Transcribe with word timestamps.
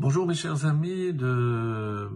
Bonjour 0.00 0.28
mes 0.28 0.34
chers 0.34 0.64
amis, 0.64 1.12
de, 1.12 2.08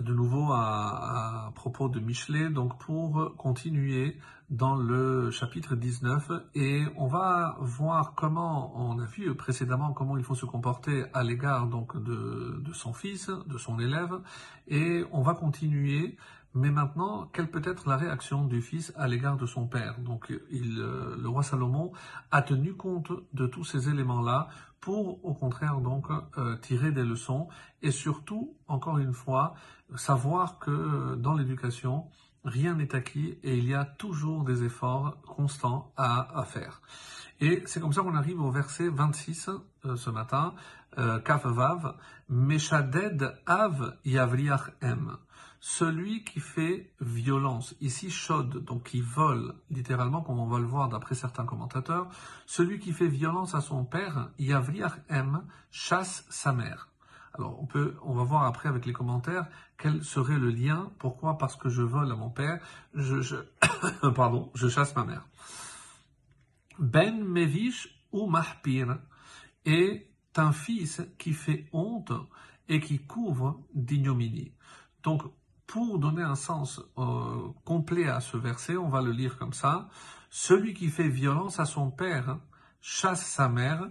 de 0.00 0.14
nouveau 0.14 0.52
à, 0.54 1.52
propos 1.54 1.90
de 1.90 2.00
Michelet, 2.00 2.48
donc 2.48 2.78
pour 2.78 3.36
continuer 3.36 4.16
dans 4.48 4.74
le 4.74 5.30
chapitre 5.30 5.76
19 5.76 6.30
et 6.54 6.84
on 6.96 7.06
va 7.06 7.58
voir 7.60 8.14
comment, 8.14 8.72
on 8.74 8.98
a 9.00 9.04
vu 9.04 9.34
précédemment 9.34 9.92
comment 9.92 10.16
il 10.16 10.24
faut 10.24 10.34
se 10.34 10.46
comporter 10.46 11.04
à 11.12 11.22
l'égard 11.24 11.66
donc 11.66 12.02
de, 12.02 12.58
de 12.64 12.72
son 12.72 12.94
fils, 12.94 13.30
de 13.46 13.58
son 13.58 13.78
élève 13.78 14.20
et 14.66 15.04
on 15.12 15.20
va 15.20 15.34
continuer 15.34 16.16
mais 16.58 16.70
maintenant, 16.70 17.30
quelle 17.32 17.48
peut 17.48 17.62
être 17.64 17.88
la 17.88 17.96
réaction 17.96 18.44
du 18.44 18.60
fils 18.60 18.92
à 18.96 19.06
l'égard 19.06 19.36
de 19.36 19.46
son 19.46 19.68
père? 19.68 20.00
Donc, 20.00 20.32
euh, 20.32 21.16
le 21.16 21.28
roi 21.28 21.44
Salomon 21.44 21.92
a 22.32 22.42
tenu 22.42 22.74
compte 22.74 23.12
de 23.32 23.46
tous 23.46 23.64
ces 23.64 23.88
éléments-là 23.88 24.48
pour, 24.80 25.24
au 25.24 25.34
contraire, 25.34 25.80
donc 25.80 26.06
euh, 26.36 26.56
tirer 26.56 26.90
des 26.90 27.04
leçons 27.04 27.48
et 27.80 27.92
surtout, 27.92 28.56
encore 28.66 28.98
une 28.98 29.12
fois, 29.12 29.54
savoir 29.94 30.58
que 30.58 31.14
dans 31.14 31.34
l'éducation, 31.34 32.06
rien 32.44 32.74
n'est 32.74 32.94
acquis 32.94 33.38
et 33.44 33.56
il 33.56 33.64
y 33.64 33.74
a 33.74 33.84
toujours 33.84 34.42
des 34.42 34.64
efforts 34.64 35.20
constants 35.22 35.92
à, 35.96 36.44
faire. 36.44 36.82
Et 37.40 37.62
c'est 37.66 37.78
comme 37.80 37.92
ça 37.92 38.02
qu'on 38.02 38.16
arrive 38.16 38.40
au 38.40 38.50
verset 38.50 38.88
26 38.88 39.48
euh, 39.48 39.58
ce 39.96 40.10
matin, 40.10 40.54
euh, 40.98 41.18
Kaf 41.20 41.46
Vav, 41.46 41.94
Meshaded 42.28 43.34
Av 43.46 43.96
Yavriach 44.04 44.70
M 44.80 45.16
celui 45.60 46.22
qui 46.24 46.40
fait 46.40 46.92
violence, 47.00 47.74
ici 47.80 48.10
chaude, 48.10 48.64
donc 48.64 48.84
qui 48.84 49.00
vole, 49.00 49.54
littéralement, 49.70 50.22
comme 50.22 50.38
on 50.38 50.46
va 50.46 50.58
le 50.58 50.66
voir 50.66 50.88
d'après 50.88 51.14
certains 51.14 51.44
commentateurs, 51.44 52.08
celui 52.46 52.78
qui 52.78 52.92
fait 52.92 53.08
violence 53.08 53.54
à 53.54 53.60
son 53.60 53.84
père, 53.84 54.30
Yavriach 54.38 55.00
M, 55.08 55.42
chasse 55.70 56.24
sa 56.30 56.52
mère. 56.52 56.88
Alors, 57.34 57.60
on 57.60 57.66
peut, 57.66 57.96
on 58.02 58.14
va 58.14 58.24
voir 58.24 58.44
après 58.44 58.68
avec 58.68 58.86
les 58.86 58.92
commentaires 58.92 59.46
quel 59.78 60.02
serait 60.02 60.38
le 60.38 60.50
lien. 60.50 60.90
Pourquoi 60.98 61.38
Parce 61.38 61.56
que 61.56 61.68
je 61.68 61.82
vole 61.82 62.10
à 62.10 62.16
mon 62.16 62.30
père, 62.30 62.60
je, 62.94 63.20
je 63.20 63.36
pardon, 64.14 64.50
je 64.54 64.68
chasse 64.68 64.94
ma 64.96 65.04
mère. 65.04 65.26
Ben 66.78 67.22
Mevish 67.24 67.88
ou 68.12 68.28
Mahpir 68.28 68.98
est 69.64 70.08
un 70.36 70.52
fils 70.52 71.02
qui 71.18 71.32
fait 71.32 71.66
honte 71.72 72.12
et 72.68 72.80
qui 72.80 72.98
couvre 72.98 73.60
d'ignominie. 73.74 74.52
Donc, 75.02 75.22
pour 75.66 75.98
donner 75.98 76.22
un 76.22 76.34
sens 76.34 76.80
euh, 76.96 77.48
complet 77.64 78.08
à 78.08 78.20
ce 78.20 78.36
verset, 78.36 78.76
on 78.76 78.88
va 78.88 79.02
le 79.02 79.12
lire 79.12 79.36
comme 79.38 79.52
ça. 79.52 79.88
Celui 80.30 80.74
qui 80.74 80.88
fait 80.88 81.08
violence 81.08 81.60
à 81.60 81.64
son 81.64 81.90
père 81.90 82.38
chasse 82.80 83.26
sa 83.26 83.48
mère, 83.48 83.88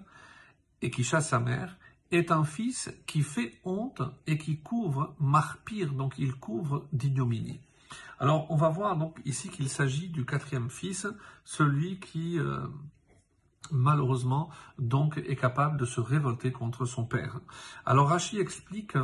et 0.81 0.89
qui 0.89 1.03
chasse 1.03 1.29
sa 1.29 1.39
mère, 1.39 1.77
est 2.11 2.31
un 2.31 2.43
fils 2.43 2.89
qui 3.05 3.21
fait 3.21 3.59
honte 3.63 4.01
et 4.27 4.38
qui 4.38 4.59
couvre 4.59 5.15
marpire, 5.19 5.93
donc 5.93 6.15
il 6.17 6.35
couvre 6.35 6.88
d'ignominie. 6.93 7.59
Alors 8.19 8.49
on 8.49 8.55
va 8.55 8.69
voir 8.69 8.97
donc 8.97 9.19
ici 9.25 9.49
qu'il 9.49 9.69
s'agit 9.69 10.09
du 10.09 10.25
quatrième 10.25 10.69
fils, 10.69 11.07
celui 11.43 11.99
qui 11.99 12.39
euh, 12.39 12.65
malheureusement, 13.71 14.49
donc, 14.79 15.17
est 15.17 15.35
capable 15.35 15.77
de 15.77 15.85
se 15.85 15.99
révolter 15.99 16.51
contre 16.51 16.85
son 16.85 17.05
père. 17.05 17.39
Alors 17.85 18.09
Rachi 18.09 18.39
explique 18.39 18.97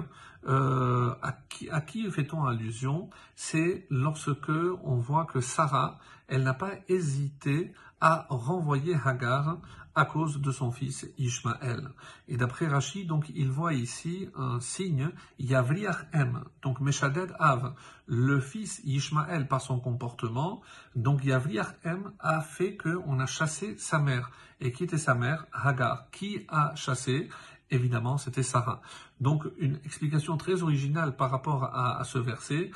euh, 0.48 1.14
à 1.22 1.32
qui, 1.50 1.70
qui 1.88 2.12
fait-on 2.12 2.46
allusion? 2.46 3.10
C'est 3.36 3.86
lorsque 3.90 4.50
on 4.84 4.96
voit 4.96 5.26
que 5.26 5.42
Sarah, 5.42 6.00
elle 6.28 6.44
n'a 6.44 6.54
pas 6.54 6.72
hésité 6.88 7.74
à 8.02 8.26
renvoyer 8.30 8.96
Hagar 8.96 9.58
à 9.96 10.06
cause 10.06 10.42
de 10.42 10.52
son 10.52 10.72
fils 10.72 11.08
Ishmaël. 11.18 11.90
Et 12.28 12.38
d'après 12.38 12.68
Rachid, 12.68 13.08
donc, 13.08 13.32
il 13.36 13.50
voit 13.50 13.74
ici 13.74 14.30
un 14.36 14.60
signe, 14.60 15.10
Yavriach 15.40 16.08
M, 16.14 16.44
donc 16.64 16.80
Meshaded 16.80 17.34
Av, 17.40 17.76
le 18.08 18.40
fils 18.40 18.82
Ishmaël 18.84 19.48
par 19.48 19.62
son 19.62 19.80
comportement, 19.80 20.62
donc 20.96 21.24
Yavriach 21.24 21.76
M 21.84 22.12
a 22.20 22.42
fait 22.42 22.76
qu'on 22.76 23.20
a 23.20 23.26
chassé 23.26 23.78
sa 23.78 24.00
mère. 24.00 24.32
Et 24.60 24.72
qui 24.72 24.86
était 24.86 24.98
sa 24.98 25.14
mère? 25.14 25.46
Hagar. 25.52 26.10
Qui 26.12 26.46
a 26.48 26.74
chassé? 26.76 27.30
Évidemment, 27.74 28.20
c'était 28.20 28.44
Sarah. 28.44 28.84
Donc, 29.20 29.46
une 29.58 29.80
explication 29.84 30.38
très 30.38 30.62
originale 30.62 31.16
par 31.16 31.32
rapport 31.32 31.64
à, 31.64 32.04
ce 32.04 32.20
verset, 32.20 32.70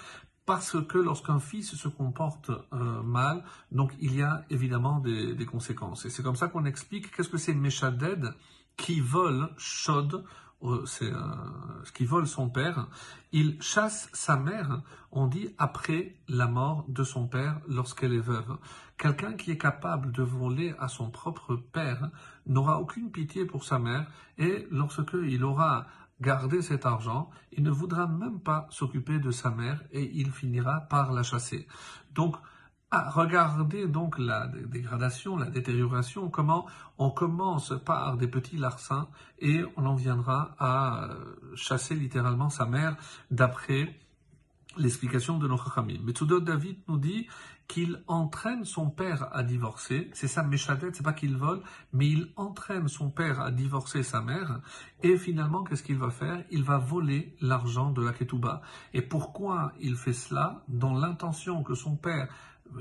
parce 0.48 0.76
que 0.88 0.98
lorsqu'un 0.98 1.40
fils 1.40 1.76
se 1.76 1.88
comporte 1.88 2.50
euh, 2.50 3.04
mal, 3.04 3.44
donc 3.72 3.92
il 4.00 4.16
y 4.16 4.24
a 4.24 4.44
évidemment 4.50 5.00
des, 5.00 5.46
conséquences. 5.46 6.06
Et 6.06 6.10
c'est 6.10 6.24
comme 6.24 6.36
ça 6.36 6.48
qu'on 6.48 6.66
explique 6.66 7.16
qu'est-ce 7.16 7.30
que 7.30 7.38
c'est 7.38 7.54
Meshaded 7.54 8.34
qui 8.76 9.00
vole 9.00 9.50
Shod, 9.58 10.24
ce 10.62 11.92
qui 11.92 12.06
vole 12.06 12.28
son 12.28 12.50
père. 12.50 12.88
Il 13.32 13.62
chasse 13.62 14.10
sa 14.14 14.38
mère, 14.38 14.82
on 15.12 15.28
dit 15.28 15.50
après 15.58 16.16
la 16.28 16.48
mort 16.48 16.86
de 16.88 17.04
son 17.04 17.28
père 17.28 17.60
lorsqu'elle 17.68 18.14
est 18.14 18.20
veuve. 18.20 18.58
Quelqu'un 18.98 19.34
qui 19.34 19.52
est 19.52 19.58
capable 19.58 20.12
de 20.12 20.24
voler 20.24 20.74
à 20.80 20.88
son 20.88 21.12
propre 21.12 21.56
père 21.56 22.10
n'aura 22.46 22.80
aucune 22.80 23.12
pitié 23.12 23.46
pour 23.46 23.64
sa 23.64 23.80
mère 23.80 24.08
et 24.38 24.68
lorsque 24.72 25.14
il 25.14 25.44
aura 25.44 25.86
garder 26.20 26.62
cet 26.62 26.86
argent, 26.86 27.30
il 27.52 27.64
ne 27.64 27.70
voudra 27.70 28.08
même 28.08 28.40
pas 28.40 28.68
s'occuper 28.72 29.20
de 29.20 29.32
sa 29.32 29.52
mère 29.52 29.84
et 29.92 30.12
il 30.16 30.32
finira 30.32 30.82
par 30.82 31.12
la 31.12 31.22
chasser. 31.22 31.68
Donc, 32.14 32.36
à 32.90 33.10
regarder 33.10 33.88
donc 33.88 34.18
la 34.18 34.48
dégradation, 34.48 35.36
la 35.36 35.50
détérioration, 35.50 36.30
comment 36.30 36.66
on 36.98 37.10
commence 37.10 37.74
par 37.84 38.18
des 38.18 38.28
petits 38.28 38.58
larcins 38.58 39.10
et 39.40 39.64
on 39.76 39.86
en 39.86 39.96
viendra 39.96 40.56
à 40.58 41.04
euh, 41.04 41.26
chasser 41.56 41.96
littéralement 41.96 42.50
sa 42.50 42.66
mère 42.66 42.96
d'après 43.30 44.00
l'explication 44.78 45.38
de 45.38 45.48
nos 45.48 45.58
Chachamim. 45.58 46.00
Metsudot 46.04 46.40
David 46.40 46.78
nous 46.88 46.98
dit 46.98 47.28
qu'il 47.68 48.02
entraîne 48.08 48.64
son 48.64 48.90
père 48.90 49.28
à 49.34 49.44
divorcer. 49.44 50.10
C'est 50.14 50.28
ça, 50.28 50.44
Meshadet, 50.44 50.92
c'est 50.94 51.04
pas 51.04 51.14
qu'il 51.14 51.36
vole, 51.36 51.62
mais 51.92 52.08
il 52.08 52.32
entraîne 52.38 52.88
son 52.88 53.10
père 53.10 53.42
à 53.42 53.52
divorcer 53.52 54.04
sa 54.04 54.22
mère. 54.22 54.62
Et 55.04 55.18
finalement, 55.18 55.64
qu'est-ce 55.64 55.84
qu'il 55.84 55.98
va 55.98 56.10
faire? 56.10 56.46
Il 56.50 56.64
va 56.64 56.78
voler 56.78 57.36
l'argent 57.42 57.92
de 57.92 58.02
la 58.02 58.14
Ketouba. 58.14 58.62
Et 58.94 59.02
pourquoi 59.02 59.74
il 59.82 59.98
fait 59.98 60.14
cela? 60.14 60.64
Dans 60.70 60.94
l'intention 60.94 61.64
que 61.64 61.76
son 61.76 61.98
père 61.98 62.30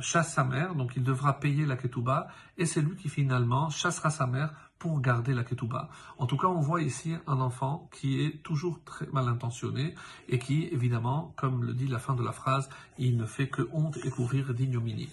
chasse 0.01 0.35
sa 0.35 0.45
mère, 0.45 0.75
donc 0.75 0.93
il 0.97 1.03
devra 1.03 1.39
payer 1.39 1.67
la 1.67 1.77
ketouba, 1.77 2.29
et 2.59 2.67
c'est 2.67 2.81
lui 2.81 2.97
qui 2.97 3.09
finalement 3.09 3.71
chassera 3.71 4.11
sa 4.11 4.27
mère 4.27 4.53
pour 4.79 5.01
garder 5.01 5.33
la 5.33 5.45
ketouba. 5.45 5.89
En 6.19 6.27
tout 6.27 6.37
cas, 6.37 6.49
on 6.49 6.61
voit 6.61 6.83
ici 6.83 7.15
un 7.27 7.41
enfant 7.41 7.89
qui 7.93 8.21
est 8.21 8.43
toujours 8.43 8.81
très 8.85 9.07
mal 9.07 9.29
intentionné 9.29 9.95
et 10.29 10.39
qui, 10.39 10.65
évidemment, 10.73 11.33
comme 11.37 11.65
le 11.65 11.73
dit 11.73 11.89
la 11.89 11.99
fin 11.99 12.15
de 12.15 12.23
la 12.23 12.33
phrase, 12.33 12.69
il 12.99 13.17
ne 13.17 13.27
fait 13.27 13.49
que 13.49 13.69
honte 13.73 13.99
et 14.05 14.11
couvrir 14.11 14.53
d'ignominie. 14.53 15.09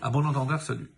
À 0.00 0.10
bon 0.10 0.24
entendeur, 0.26 0.60
salut. 0.60 0.90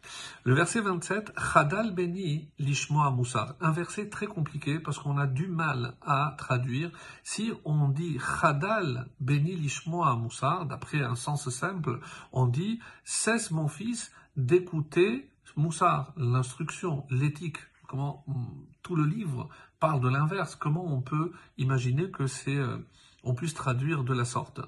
Le 0.44 0.54
verset 0.54 0.80
27, 0.80 1.32
Chadal 1.38 1.94
beni 1.94 2.50
lishmoa 2.58 3.10
moussar. 3.10 3.54
Un 3.60 3.70
verset 3.70 4.08
très 4.08 4.26
compliqué 4.26 4.78
parce 4.78 4.98
qu'on 4.98 5.19
a 5.19 5.26
du 5.26 5.48
mal 5.48 5.94
à 6.02 6.34
traduire. 6.38 6.91
Si 7.22 7.52
on 7.64 7.88
dit 7.88 8.19
Chadal 8.19 9.08
beni 9.20 9.56
lishmoa 9.56 10.16
moussar, 10.16 10.66
d'après 10.66 11.02
un 11.02 11.14
sens 11.14 11.48
simple, 11.48 12.00
on 12.32 12.47
dit 12.47 12.80
cesse 13.04 13.50
mon 13.50 13.69
fils 13.69 14.12
d'écouter 14.36 15.30
moussar, 15.56 16.12
l'instruction, 16.16 17.06
l'éthique. 17.10 17.58
Comment 17.88 18.24
tout 18.82 18.97
le 18.97 19.04
livre 19.04 19.48
parle 19.78 20.00
de 20.00 20.08
l'inverse. 20.08 20.56
Comment 20.56 20.84
on 20.86 21.00
peut 21.00 21.32
imaginer 21.58 22.10
que 22.10 22.26
c'est, 22.26 22.56
euh, 22.56 22.78
on 23.22 23.34
puisse 23.34 23.54
traduire 23.54 24.04
de 24.04 24.12
la 24.12 24.24
sorte? 24.24 24.60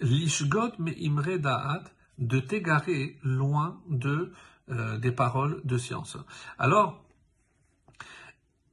Lishgot 0.00 0.72
me 0.78 0.92
imre 0.92 1.38
da'at 1.38 1.84
de 2.26 2.40
t'égarer 2.40 3.18
loin 3.22 3.80
de, 3.88 4.32
euh, 4.70 4.98
des 4.98 5.12
paroles 5.12 5.60
de 5.64 5.78
science. 5.78 6.16
Alors, 6.58 7.04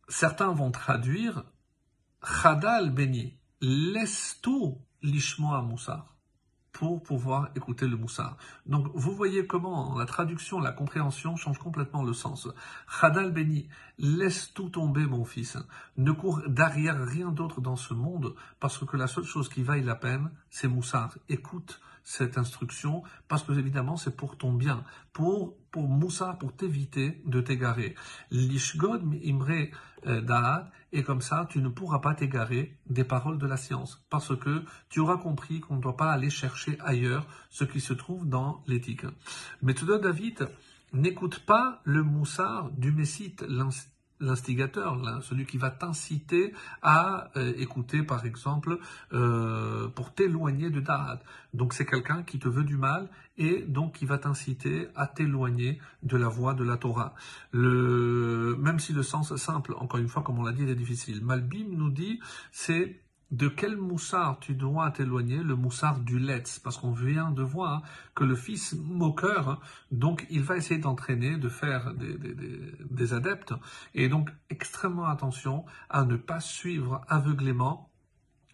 certains 0.07 0.51
vont 0.53 0.71
traduire 0.71 1.43
Chadal 2.23 2.91
Beni, 2.91 3.37
laisse 3.61 4.39
tout 4.41 4.77
l'ishmoa 5.01 5.61
moussar 5.61 6.15
pour 6.71 7.01
pouvoir 7.01 7.49
écouter 7.55 7.87
le 7.87 7.97
moussar. 7.97 8.37
Donc 8.65 8.87
vous 8.93 9.13
voyez 9.13 9.45
comment 9.45 9.97
la 9.97 10.05
traduction, 10.05 10.59
la 10.59 10.71
compréhension 10.71 11.35
change 11.35 11.57
complètement 11.57 12.03
le 12.03 12.13
sens. 12.13 12.47
Chadal 12.87 13.31
Beni, 13.31 13.67
laisse 13.97 14.53
tout 14.53 14.69
tomber 14.69 15.05
mon 15.05 15.25
fils. 15.25 15.57
Ne 15.97 16.11
cours 16.11 16.41
derrière 16.47 17.03
rien 17.05 17.31
d'autre 17.31 17.59
dans 17.59 17.75
ce 17.75 17.93
monde 17.93 18.35
parce 18.59 18.77
que 18.85 18.95
la 18.95 19.07
seule 19.07 19.25
chose 19.25 19.49
qui 19.49 19.63
vaille 19.63 19.83
la 19.83 19.95
peine, 19.95 20.31
c'est 20.49 20.67
moussar. 20.67 21.17
Écoute 21.27 21.81
cette 22.09 22.39
instruction 22.39 23.03
parce 23.27 23.43
que 23.43 23.51
évidemment 23.51 23.95
c'est 23.95 24.15
pour 24.17 24.35
ton 24.35 24.51
bien, 24.51 24.83
pour 25.13 25.55
pour 25.69 25.87
Moussa, 25.87 26.35
pour 26.39 26.55
t'éviter 26.55 27.21
de 27.27 27.39
t'égarer. 27.39 27.93
L'ishgod 28.31 29.03
imre 29.23 29.69
euh, 30.07 30.19
da'at, 30.19 30.71
et 30.91 31.03
comme 31.03 31.21
ça 31.21 31.45
tu 31.51 31.61
ne 31.61 31.69
pourras 31.69 31.99
pas 31.99 32.15
t'égarer 32.15 32.75
des 32.87 33.03
paroles 33.03 33.37
de 33.37 33.45
la 33.45 33.57
science, 33.57 34.03
parce 34.09 34.35
que 34.35 34.63
tu 34.89 34.99
auras 34.99 35.17
compris 35.17 35.59
qu'on 35.59 35.75
ne 35.75 35.81
doit 35.81 35.97
pas 35.97 36.11
aller 36.11 36.31
chercher 36.31 36.79
ailleurs 36.79 37.27
ce 37.51 37.63
qui 37.63 37.79
se 37.79 37.93
trouve 37.93 38.27
dans 38.27 38.63
l'éthique. 38.65 39.05
Mais 39.61 39.75
tout 39.75 39.85
David 39.85 40.49
n'écoute 40.93 41.45
pas 41.45 41.79
le 41.83 42.01
moussard 42.01 42.71
du 42.71 42.91
Messite, 42.91 43.43
l'instigateur, 44.19 44.99
celui 45.21 45.45
qui 45.45 45.57
va 45.57 45.71
t'inciter 45.71 46.53
à 46.81 47.29
euh, 47.37 47.53
écouter, 47.57 48.03
par 48.03 48.25
exemple, 48.25 48.79
euh, 49.13 49.87
pour 49.89 50.13
t'éloigner 50.13 50.69
de 50.69 50.79
Da'at. 50.79 51.19
Donc 51.53 51.73
c'est 51.73 51.85
quelqu'un 51.85 52.23
qui 52.23 52.39
te 52.39 52.47
veut 52.47 52.63
du 52.63 52.77
mal 52.77 53.09
et 53.37 53.61
donc 53.61 53.93
qui 53.93 54.05
va 54.05 54.17
t'inciter 54.17 54.87
à 54.95 55.07
t'éloigner 55.07 55.79
de 56.03 56.17
la 56.17 56.27
voie 56.27 56.53
de 56.53 56.63
la 56.63 56.77
Torah. 56.77 57.15
Le, 57.51 58.55
même 58.59 58.79
si 58.79 58.93
le 58.93 59.03
sens 59.03 59.35
simple, 59.35 59.73
encore 59.77 59.99
une 59.99 60.09
fois, 60.09 60.21
comme 60.23 60.39
on 60.39 60.43
l'a 60.43 60.51
dit, 60.51 60.63
est 60.63 60.75
difficile. 60.75 61.23
Malbim 61.23 61.69
nous 61.71 61.89
dit, 61.89 62.19
c'est 62.51 62.99
de 63.31 63.47
quel 63.47 63.77
moussard 63.77 64.39
tu 64.39 64.55
dois 64.55 64.89
t'éloigner 64.91 65.37
Le 65.37 65.55
moussard 65.55 65.99
du 65.99 66.19
Letz, 66.19 66.59
parce 66.59 66.77
qu'on 66.77 66.91
vient 66.91 67.31
de 67.31 67.43
voir 67.43 67.83
que 68.15 68.23
le 68.23 68.35
fils 68.35 68.73
moqueur, 68.73 69.61
donc 69.91 70.25
il 70.29 70.41
va 70.41 70.57
essayer 70.57 70.79
d'entraîner, 70.79 71.37
de 71.37 71.49
faire 71.49 71.93
des, 71.93 73.13
adeptes, 73.13 73.53
et 73.93 74.09
donc 74.09 74.29
extrêmement 74.49 75.05
attention 75.05 75.65
à 75.89 76.05
ne 76.05 76.15
pas 76.15 76.39
suivre 76.39 77.01
aveuglément 77.07 77.89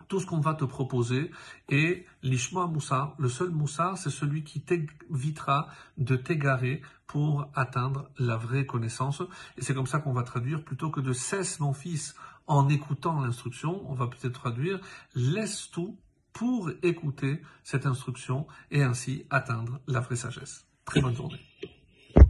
tout 0.07 0.19
ce 0.19 0.25
qu'on 0.25 0.39
va 0.39 0.53
te 0.53 0.65
proposer. 0.65 1.31
Et 1.69 2.05
l'ishma 2.21 2.67
moussard, 2.67 3.15
le 3.17 3.29
seul 3.29 3.49
moussard, 3.49 3.97
c'est 3.97 4.11
celui 4.11 4.43
qui 4.43 4.61
t'évitera 4.61 5.67
de 5.97 6.15
t'égarer 6.15 6.81
pour 7.07 7.49
atteindre 7.55 8.09
la 8.19 8.37
vraie 8.37 8.65
connaissance. 8.65 9.23
Et 9.57 9.61
c'est 9.61 9.73
comme 9.73 9.87
ça 9.87 9.99
qu'on 9.99 10.13
va 10.13 10.23
traduire, 10.23 10.63
plutôt 10.63 10.91
que 10.91 10.99
de 10.99 11.13
cesse 11.13 11.59
mon 11.59 11.73
fils 11.73 12.15
en 12.47 12.69
écoutant 12.69 13.19
l'instruction, 13.21 13.89
on 13.89 13.93
va 13.93 14.07
peut-être 14.07 14.39
traduire 14.39 14.79
laisse 15.15 15.69
tout 15.71 15.97
pour 16.33 16.69
écouter 16.83 17.41
cette 17.63 17.85
instruction 17.85 18.45
et 18.71 18.83
ainsi 18.83 19.25
atteindre 19.29 19.79
la 19.87 20.01
vraie 20.01 20.17
sagesse. 20.17 20.67
Très 20.83 21.01
bonne 21.01 21.15
journée. 21.15 21.39